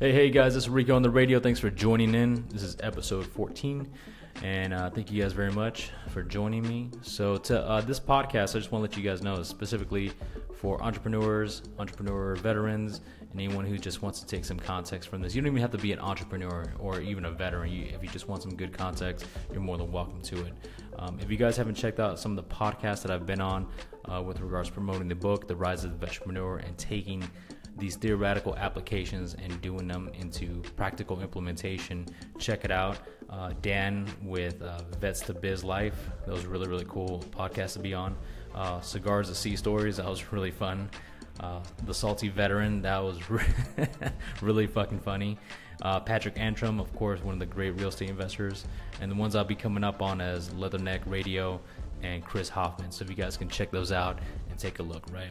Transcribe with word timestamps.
Hey, 0.00 0.12
hey 0.12 0.30
guys, 0.30 0.54
this 0.54 0.62
is 0.62 0.70
Rico 0.70 0.96
on 0.96 1.02
the 1.02 1.10
radio. 1.10 1.38
Thanks 1.40 1.60
for 1.60 1.68
joining 1.68 2.14
in. 2.14 2.48
This 2.48 2.62
is 2.62 2.74
episode 2.80 3.26
14, 3.26 3.86
and 4.42 4.72
uh, 4.72 4.88
thank 4.88 5.12
you 5.12 5.22
guys 5.22 5.34
very 5.34 5.52
much 5.52 5.90
for 6.08 6.22
joining 6.22 6.66
me. 6.66 6.88
So, 7.02 7.36
to 7.36 7.60
uh, 7.60 7.82
this 7.82 8.00
podcast, 8.00 8.56
I 8.56 8.60
just 8.60 8.72
want 8.72 8.82
to 8.82 8.90
let 8.90 8.96
you 8.96 9.02
guys 9.02 9.20
know 9.20 9.42
specifically 9.42 10.12
for 10.54 10.82
entrepreneurs, 10.82 11.60
entrepreneur 11.78 12.34
veterans, 12.36 13.02
and 13.20 13.38
anyone 13.38 13.66
who 13.66 13.76
just 13.76 14.00
wants 14.00 14.20
to 14.20 14.26
take 14.26 14.46
some 14.46 14.58
context 14.58 15.10
from 15.10 15.20
this. 15.20 15.34
You 15.34 15.42
don't 15.42 15.48
even 15.48 15.60
have 15.60 15.72
to 15.72 15.76
be 15.76 15.92
an 15.92 15.98
entrepreneur 15.98 16.72
or 16.78 17.02
even 17.02 17.26
a 17.26 17.30
veteran. 17.30 17.70
You, 17.70 17.84
if 17.94 18.02
you 18.02 18.08
just 18.08 18.26
want 18.26 18.40
some 18.40 18.56
good 18.56 18.72
context, 18.72 19.26
you're 19.52 19.60
more 19.60 19.76
than 19.76 19.92
welcome 19.92 20.22
to 20.22 20.46
it. 20.46 20.54
Um, 20.98 21.18
if 21.20 21.30
you 21.30 21.36
guys 21.36 21.58
haven't 21.58 21.74
checked 21.74 22.00
out 22.00 22.18
some 22.18 22.38
of 22.38 22.48
the 22.48 22.54
podcasts 22.54 23.02
that 23.02 23.10
I've 23.10 23.26
been 23.26 23.42
on 23.42 23.66
uh, 24.06 24.22
with 24.22 24.40
regards 24.40 24.70
promoting 24.70 25.08
the 25.08 25.14
book, 25.14 25.46
The 25.46 25.56
Rise 25.56 25.84
of 25.84 26.00
the 26.00 26.06
Entrepreneur, 26.06 26.56
and 26.56 26.78
taking 26.78 27.22
these 27.76 27.96
theoretical 27.96 28.56
applications 28.56 29.34
and 29.34 29.60
doing 29.60 29.88
them 29.88 30.10
into 30.18 30.62
practical 30.76 31.20
implementation. 31.20 32.06
Check 32.38 32.64
it 32.64 32.70
out. 32.70 32.98
Uh, 33.28 33.52
Dan 33.62 34.06
with 34.22 34.60
uh, 34.62 34.80
Vets 35.00 35.20
to 35.20 35.34
Biz 35.34 35.64
Life. 35.64 36.10
That 36.26 36.32
was 36.32 36.46
really, 36.46 36.68
really 36.68 36.86
cool 36.88 37.24
podcast 37.30 37.74
to 37.74 37.78
be 37.78 37.94
on. 37.94 38.16
Uh, 38.54 38.80
Cigars 38.80 39.28
to 39.28 39.34
Sea 39.34 39.56
Stories. 39.56 39.96
That 39.98 40.06
was 40.06 40.32
really 40.32 40.50
fun. 40.50 40.90
Uh, 41.38 41.60
the 41.84 41.94
Salty 41.94 42.28
Veteran. 42.28 42.82
That 42.82 42.98
was 42.98 43.18
really 44.42 44.66
fucking 44.66 45.00
funny. 45.00 45.38
Uh, 45.82 46.00
Patrick 46.00 46.38
Antrim, 46.38 46.78
of 46.78 46.94
course, 46.94 47.22
one 47.22 47.32
of 47.32 47.40
the 47.40 47.46
great 47.46 47.70
real 47.70 47.88
estate 47.88 48.10
investors. 48.10 48.64
And 49.00 49.10
the 49.10 49.16
ones 49.16 49.34
I'll 49.34 49.44
be 49.44 49.54
coming 49.54 49.84
up 49.84 50.02
on 50.02 50.20
as 50.20 50.50
Leatherneck 50.50 51.00
Radio 51.06 51.60
and 52.02 52.24
Chris 52.24 52.48
Hoffman. 52.48 52.90
So 52.90 53.04
if 53.04 53.10
you 53.10 53.16
guys 53.16 53.36
can 53.36 53.48
check 53.48 53.70
those 53.70 53.92
out 53.92 54.18
and 54.50 54.58
take 54.58 54.78
a 54.78 54.82
look, 54.82 55.04
right? 55.12 55.30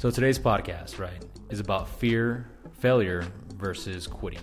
So 0.00 0.10
today's 0.10 0.38
podcast, 0.38 0.98
right, 0.98 1.22
is 1.50 1.60
about 1.60 1.86
fear, 1.86 2.48
failure 2.78 3.22
versus 3.56 4.06
quitting, 4.06 4.40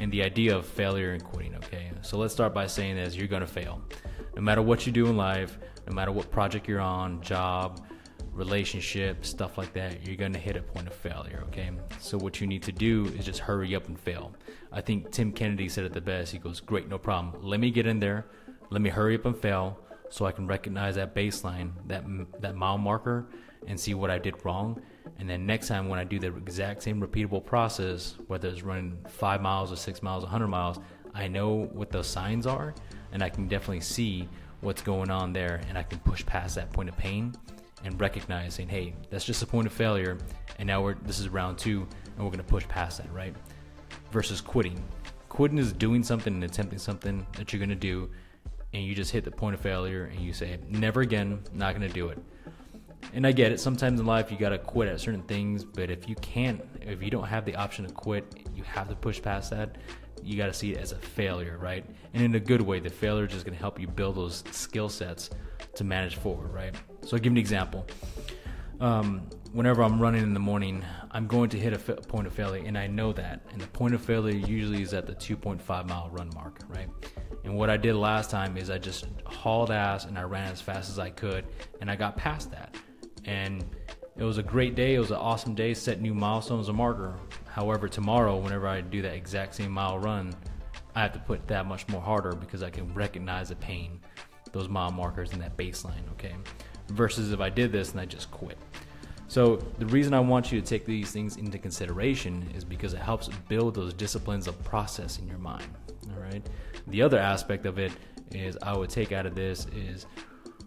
and 0.00 0.10
the 0.10 0.24
idea 0.24 0.56
of 0.56 0.66
failure 0.66 1.12
and 1.12 1.22
quitting. 1.22 1.54
Okay, 1.54 1.92
so 2.02 2.18
let's 2.18 2.34
start 2.34 2.52
by 2.52 2.66
saying 2.66 2.96
this: 2.96 3.14
you're 3.14 3.28
gonna 3.28 3.46
fail, 3.46 3.80
no 4.34 4.42
matter 4.42 4.60
what 4.60 4.88
you 4.88 4.92
do 4.92 5.06
in 5.06 5.16
life, 5.16 5.56
no 5.88 5.94
matter 5.94 6.10
what 6.10 6.32
project 6.32 6.66
you're 6.66 6.80
on, 6.80 7.22
job, 7.22 7.86
relationship, 8.32 9.24
stuff 9.24 9.56
like 9.56 9.72
that. 9.72 10.04
You're 10.04 10.16
gonna 10.16 10.36
hit 10.36 10.56
a 10.56 10.62
point 10.62 10.88
of 10.88 10.94
failure. 10.94 11.44
Okay, 11.46 11.70
so 12.00 12.18
what 12.18 12.40
you 12.40 12.48
need 12.48 12.64
to 12.64 12.72
do 12.72 13.04
is 13.16 13.24
just 13.24 13.38
hurry 13.38 13.76
up 13.76 13.86
and 13.86 13.96
fail. 14.00 14.34
I 14.72 14.80
think 14.80 15.12
Tim 15.12 15.30
Kennedy 15.30 15.68
said 15.68 15.84
it 15.84 15.92
the 15.92 16.00
best. 16.00 16.32
He 16.32 16.38
goes, 16.40 16.58
"Great, 16.58 16.88
no 16.88 16.98
problem. 16.98 17.40
Let 17.40 17.60
me 17.60 17.70
get 17.70 17.86
in 17.86 18.00
there. 18.00 18.26
Let 18.70 18.82
me 18.82 18.90
hurry 18.90 19.14
up 19.14 19.26
and 19.26 19.36
fail." 19.36 19.78
So 20.10 20.26
I 20.26 20.32
can 20.32 20.46
recognize 20.46 20.94
that 20.94 21.14
baseline, 21.14 21.72
that 21.86 22.04
that 22.40 22.56
mile 22.56 22.78
marker, 22.78 23.26
and 23.66 23.78
see 23.78 23.94
what 23.94 24.10
I 24.10 24.18
did 24.18 24.44
wrong. 24.44 24.80
And 25.18 25.28
then 25.28 25.46
next 25.46 25.68
time 25.68 25.88
when 25.88 25.98
I 25.98 26.04
do 26.04 26.18
the 26.18 26.34
exact 26.36 26.82
same 26.82 27.00
repeatable 27.00 27.44
process, 27.44 28.14
whether 28.26 28.48
it's 28.48 28.62
running 28.62 28.98
five 29.08 29.40
miles 29.40 29.72
or 29.72 29.76
six 29.76 30.02
miles, 30.02 30.22
100 30.22 30.46
miles, 30.46 30.78
I 31.14 31.28
know 31.28 31.68
what 31.72 31.90
those 31.90 32.06
signs 32.06 32.46
are 32.46 32.74
and 33.12 33.22
I 33.22 33.28
can 33.28 33.48
definitely 33.48 33.80
see 33.80 34.28
what's 34.60 34.82
going 34.82 35.10
on 35.10 35.32
there 35.32 35.60
and 35.68 35.78
I 35.78 35.82
can 35.82 35.98
push 36.00 36.24
past 36.24 36.54
that 36.56 36.72
point 36.72 36.88
of 36.88 36.96
pain 36.96 37.34
and 37.84 38.00
recognize 38.00 38.54
saying, 38.54 38.68
hey, 38.68 38.94
that's 39.10 39.24
just 39.24 39.42
a 39.42 39.46
point 39.46 39.66
of 39.66 39.72
failure. 39.72 40.18
And 40.58 40.66
now 40.66 40.82
we're, 40.82 40.94
this 40.94 41.18
is 41.18 41.28
round 41.28 41.58
two 41.58 41.86
and 42.16 42.24
we're 42.24 42.30
going 42.30 42.38
to 42.38 42.44
push 42.44 42.66
past 42.68 42.98
that, 42.98 43.12
right? 43.12 43.34
Versus 44.10 44.40
quitting. 44.40 44.82
Quitting 45.28 45.58
is 45.58 45.72
doing 45.72 46.02
something 46.02 46.32
and 46.32 46.44
attempting 46.44 46.78
something 46.78 47.26
that 47.36 47.52
you're 47.52 47.58
going 47.58 47.68
to 47.68 47.74
do 47.74 48.10
and 48.72 48.84
you 48.84 48.94
just 48.94 49.10
hit 49.10 49.24
the 49.24 49.30
point 49.30 49.54
of 49.54 49.60
failure 49.60 50.04
and 50.04 50.20
you 50.20 50.32
say, 50.32 50.58
never 50.68 51.00
again, 51.00 51.42
not 51.52 51.74
going 51.74 51.86
to 51.86 51.94
do 51.94 52.08
it 52.08 52.18
and 53.12 53.26
I 53.26 53.32
get 53.32 53.52
it. 53.52 53.60
Sometimes 53.60 54.00
in 54.00 54.06
life 54.06 54.30
you 54.30 54.36
gotta 54.36 54.58
quit 54.58 54.88
at 54.88 55.00
certain 55.00 55.22
things, 55.22 55.64
but 55.64 55.90
if 55.90 56.08
you 56.08 56.14
can't, 56.16 56.62
if 56.80 57.02
you 57.02 57.10
don't 57.10 57.26
have 57.26 57.44
the 57.44 57.56
option 57.56 57.86
to 57.86 57.92
quit, 57.92 58.46
you 58.54 58.62
have 58.64 58.88
to 58.88 58.94
push 58.94 59.20
past 59.20 59.50
that. 59.50 59.76
You 60.22 60.36
gotta 60.36 60.52
see 60.52 60.72
it 60.72 60.78
as 60.78 60.92
a 60.92 60.98
failure, 60.98 61.58
right? 61.58 61.84
And 62.14 62.22
in 62.22 62.34
a 62.34 62.40
good 62.40 62.60
way, 62.60 62.80
the 62.80 62.90
failure 62.90 63.24
is 63.26 63.32
just 63.32 63.44
gonna 63.44 63.56
help 63.56 63.80
you 63.80 63.86
build 63.86 64.16
those 64.16 64.44
skill 64.50 64.88
sets 64.88 65.30
to 65.74 65.84
manage 65.84 66.16
forward, 66.16 66.52
right? 66.52 66.74
So 67.02 67.16
I'll 67.16 67.22
give 67.22 67.32
an 67.32 67.38
example. 67.38 67.86
Um, 68.80 69.28
whenever 69.52 69.82
I'm 69.82 70.00
running 70.00 70.22
in 70.22 70.34
the 70.34 70.40
morning, 70.40 70.84
I'm 71.10 71.26
going 71.26 71.50
to 71.50 71.58
hit 71.58 71.72
a 71.72 71.76
f- 71.76 72.06
point 72.06 72.26
of 72.26 72.32
failure, 72.32 72.62
and 72.64 72.78
I 72.78 72.86
know 72.86 73.12
that. 73.12 73.44
And 73.50 73.60
the 73.60 73.66
point 73.66 73.94
of 73.94 74.00
failure 74.00 74.36
usually 74.36 74.82
is 74.82 74.94
at 74.94 75.06
the 75.06 75.14
2.5 75.14 75.88
mile 75.88 76.10
run 76.12 76.30
mark, 76.34 76.60
right? 76.68 76.88
And 77.44 77.56
what 77.56 77.70
I 77.70 77.76
did 77.76 77.94
last 77.94 78.30
time 78.30 78.56
is 78.56 78.70
I 78.70 78.78
just 78.78 79.06
hauled 79.24 79.70
ass 79.70 80.04
and 80.04 80.18
I 80.18 80.22
ran 80.22 80.50
as 80.50 80.60
fast 80.60 80.90
as 80.90 80.98
I 80.98 81.10
could, 81.10 81.44
and 81.80 81.90
I 81.90 81.96
got 81.96 82.16
past 82.16 82.50
that 82.50 82.74
and 83.28 83.64
it 84.16 84.24
was 84.24 84.38
a 84.38 84.42
great 84.42 84.74
day. 84.74 84.94
It 84.94 84.98
was 84.98 85.10
an 85.10 85.18
awesome 85.18 85.54
day. 85.54 85.74
Set 85.74 86.00
new 86.00 86.14
milestones, 86.14 86.68
a 86.68 86.72
marker. 86.72 87.14
However, 87.46 87.88
tomorrow, 87.88 88.36
whenever 88.36 88.66
I 88.66 88.80
do 88.80 89.02
that 89.02 89.14
exact 89.14 89.54
same 89.54 89.70
mile 89.70 89.98
run, 89.98 90.34
I 90.94 91.02
have 91.02 91.12
to 91.12 91.20
put 91.20 91.46
that 91.46 91.66
much 91.66 91.86
more 91.88 92.00
harder 92.00 92.32
because 92.32 92.62
I 92.62 92.70
can 92.70 92.92
recognize 92.94 93.50
the 93.50 93.56
pain, 93.56 94.00
those 94.50 94.68
mile 94.68 94.90
markers, 94.90 95.32
and 95.32 95.42
that 95.42 95.56
baseline. 95.56 96.10
Okay, 96.12 96.34
versus 96.88 97.32
if 97.32 97.40
I 97.40 97.50
did 97.50 97.70
this 97.70 97.92
and 97.92 98.00
I 98.00 98.06
just 98.06 98.30
quit. 98.30 98.58
So 99.28 99.56
the 99.78 99.86
reason 99.86 100.14
I 100.14 100.20
want 100.20 100.50
you 100.50 100.58
to 100.58 100.66
take 100.66 100.86
these 100.86 101.10
things 101.10 101.36
into 101.36 101.58
consideration 101.58 102.50
is 102.56 102.64
because 102.64 102.94
it 102.94 103.00
helps 103.00 103.28
build 103.48 103.74
those 103.74 103.92
disciplines 103.92 104.48
of 104.48 104.62
process 104.64 105.18
in 105.18 105.28
your 105.28 105.38
mind. 105.38 105.68
All 106.10 106.20
right. 106.20 106.44
The 106.86 107.02
other 107.02 107.18
aspect 107.18 107.66
of 107.66 107.78
it 107.78 107.92
is 108.32 108.56
I 108.62 108.74
would 108.74 108.88
take 108.88 109.12
out 109.12 109.26
of 109.26 109.34
this 109.34 109.66
is 109.66 110.06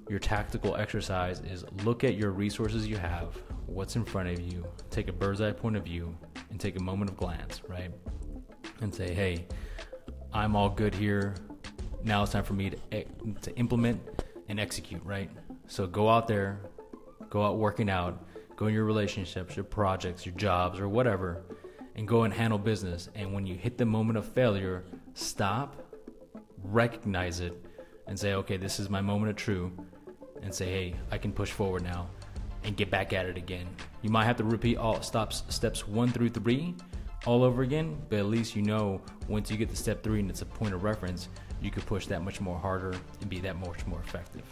your 0.07 0.19
tactical 0.19 0.75
exercise 0.75 1.39
is 1.39 1.65
look 1.83 2.03
at 2.03 2.15
your 2.15 2.31
resources 2.31 2.87
you 2.87 2.97
have, 2.97 3.35
what's 3.65 3.95
in 3.95 4.05
front 4.05 4.29
of 4.29 4.39
you, 4.39 4.63
take 4.91 5.07
a 5.07 5.13
bird's 5.13 5.41
eye 5.41 5.51
point 5.51 5.75
of 5.75 5.83
view, 5.83 6.15
and 6.51 6.59
take 6.59 6.77
a 6.77 6.83
moment 6.83 7.09
of 7.09 7.17
glance, 7.17 7.61
right? 7.67 7.91
And 8.81 8.93
say, 8.93 9.13
hey, 9.13 9.45
I'm 10.33 10.55
all 10.55 10.69
good 10.69 10.93
here. 10.93 11.35
Now 12.03 12.23
it's 12.23 12.31
time 12.31 12.43
for 12.43 12.53
me 12.53 12.71
to, 12.71 13.03
to 13.41 13.55
implement 13.55 14.01
and 14.49 14.59
execute, 14.59 15.03
right? 15.03 15.31
So 15.67 15.87
go 15.87 16.09
out 16.09 16.27
there, 16.27 16.59
go 17.29 17.43
out 17.43 17.57
working 17.57 17.89
out, 17.89 18.23
go 18.61 18.67
in 18.67 18.75
your 18.75 18.85
relationships, 18.85 19.55
your 19.55 19.65
projects, 19.65 20.23
your 20.23 20.35
jobs, 20.35 20.79
or 20.79 20.87
whatever, 20.87 21.41
and 21.95 22.07
go 22.07 22.25
and 22.25 22.31
handle 22.31 22.59
business. 22.59 23.09
And 23.15 23.33
when 23.33 23.47
you 23.47 23.55
hit 23.55 23.75
the 23.75 23.85
moment 23.85 24.19
of 24.19 24.25
failure, 24.25 24.83
stop, 25.15 25.83
recognize 26.63 27.39
it, 27.39 27.59
and 28.05 28.19
say, 28.19 28.35
okay, 28.35 28.57
this 28.57 28.79
is 28.79 28.87
my 28.87 29.01
moment 29.01 29.31
of 29.31 29.35
truth 29.35 29.71
and 30.43 30.53
say, 30.53 30.65
hey, 30.65 30.95
I 31.09 31.17
can 31.17 31.33
push 31.33 31.49
forward 31.49 31.81
now 31.81 32.07
and 32.63 32.77
get 32.77 32.91
back 32.91 33.13
at 33.13 33.25
it 33.25 33.35
again. 33.35 33.65
You 34.03 34.11
might 34.11 34.25
have 34.25 34.37
to 34.37 34.43
repeat 34.43 34.77
all 34.77 35.01
stops 35.01 35.41
steps 35.49 35.87
one 35.87 36.11
through 36.11 36.29
three 36.29 36.75
all 37.25 37.43
over 37.43 37.63
again, 37.63 37.99
but 38.09 38.19
at 38.19 38.27
least 38.27 38.55
you 38.55 38.61
know 38.61 39.01
once 39.27 39.49
you 39.49 39.57
get 39.57 39.69
to 39.69 39.75
step 39.75 40.03
three 40.03 40.19
and 40.19 40.29
it's 40.29 40.43
a 40.43 40.45
point 40.45 40.75
of 40.75 40.83
reference, 40.83 41.29
you 41.63 41.71
could 41.71 41.85
push 41.87 42.05
that 42.05 42.21
much 42.23 42.39
more 42.39 42.59
harder 42.59 42.93
and 43.21 43.29
be 43.29 43.39
that 43.39 43.57
much 43.57 43.87
more 43.87 44.01
effective. 44.01 44.43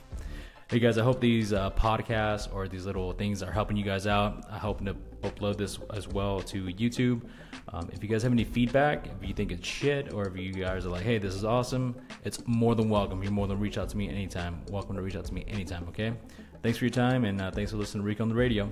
Hey 0.69 0.77
guys, 0.77 0.99
I 0.99 1.03
hope 1.03 1.19
these 1.19 1.51
uh, 1.51 1.71
podcasts 1.71 2.53
or 2.53 2.67
these 2.67 2.85
little 2.85 3.11
things 3.13 3.41
are 3.41 3.51
helping 3.51 3.75
you 3.75 3.83
guys 3.83 4.05
out. 4.05 4.45
I 4.51 4.59
hope 4.59 4.85
to 4.85 4.93
upload 5.23 5.57
this 5.57 5.79
as 5.95 6.07
well 6.07 6.41
to 6.41 6.65
YouTube. 6.65 7.23
Um, 7.69 7.89
if 7.91 8.03
you 8.03 8.07
guys 8.07 8.21
have 8.21 8.31
any 8.31 8.43
feedback, 8.43 9.07
if 9.07 9.27
you 9.27 9.33
think 9.33 9.51
it's 9.51 9.67
shit, 9.67 10.13
or 10.13 10.27
if 10.27 10.37
you 10.37 10.53
guys 10.53 10.85
are 10.85 10.89
like, 10.89 11.01
hey, 11.01 11.17
this 11.17 11.33
is 11.33 11.43
awesome, 11.43 11.95
it's 12.23 12.43
more 12.45 12.75
than 12.75 12.87
welcome. 12.87 13.23
You're 13.23 13.31
more 13.31 13.47
than 13.47 13.59
reach 13.59 13.79
out 13.79 13.89
to 13.89 13.97
me 13.97 14.09
anytime. 14.09 14.61
Welcome 14.69 14.95
to 14.95 15.01
reach 15.01 15.15
out 15.15 15.25
to 15.25 15.33
me 15.33 15.43
anytime, 15.47 15.87
okay? 15.87 16.13
Thanks 16.61 16.77
for 16.77 16.85
your 16.85 16.91
time, 16.91 17.25
and 17.25 17.41
uh, 17.41 17.49
thanks 17.49 17.71
for 17.71 17.77
listening 17.77 18.03
to 18.03 18.07
Rico 18.07 18.21
on 18.21 18.29
the 18.29 18.35
radio. 18.35 18.71